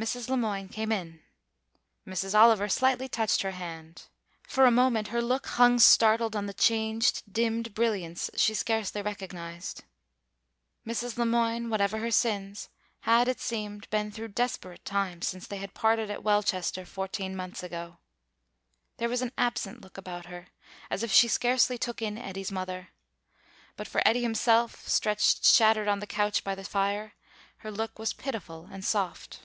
Mrs. 0.00 0.30
Le 0.30 0.36
Moine 0.38 0.70
came 0.70 0.90
in. 0.92 1.20
Mrs. 2.06 2.34
Oliver 2.34 2.70
slightly 2.70 3.06
touched 3.06 3.42
her 3.42 3.50
hand. 3.50 4.04
For 4.48 4.64
a 4.64 4.70
moment 4.70 5.08
her 5.08 5.20
look 5.20 5.44
hung 5.46 5.78
startled 5.78 6.34
on 6.34 6.46
the 6.46 6.54
changed, 6.54 7.22
dimmed 7.30 7.74
brilliance 7.74 8.30
she 8.34 8.54
scarcely 8.54 9.02
recognised. 9.02 9.84
Mrs. 10.86 11.18
Le 11.18 11.26
Moine, 11.26 11.68
whatever 11.68 11.98
her 11.98 12.10
sins, 12.10 12.70
had, 13.00 13.28
it 13.28 13.40
seemed, 13.40 13.90
been 13.90 14.10
through 14.10 14.28
desperate 14.28 14.86
times 14.86 15.28
since 15.28 15.46
they 15.46 15.58
had 15.58 15.74
parted 15.74 16.10
at 16.10 16.24
Welchester 16.24 16.86
fourteen 16.86 17.36
months 17.36 17.62
ago. 17.62 17.98
There 18.96 19.08
was 19.10 19.20
an 19.20 19.32
absent 19.36 19.82
look 19.82 19.98
about 19.98 20.24
her, 20.24 20.48
as 20.88 21.02
if 21.02 21.12
she 21.12 21.28
scarcely 21.28 21.76
took 21.76 22.00
in 22.00 22.16
Eddy's 22.16 22.50
mother. 22.50 22.88
But 23.76 23.86
for 23.86 24.00
Eddy 24.08 24.22
himself, 24.22 24.88
stretched 24.88 25.44
shattered 25.44 25.88
on 25.88 25.98
the 26.00 26.06
couch 26.06 26.42
by 26.42 26.54
the 26.54 26.64
fire, 26.64 27.12
her 27.58 27.70
look 27.70 27.98
was 27.98 28.14
pitiful 28.14 28.66
and 28.72 28.82
soft. 28.82 29.40